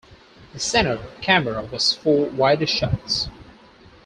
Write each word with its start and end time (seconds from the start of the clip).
The 0.53 0.59
center 0.59 0.97
camera 1.21 1.61
was 1.63 1.93
for 1.93 2.25
wider 2.31 2.65
shots. 2.65 3.27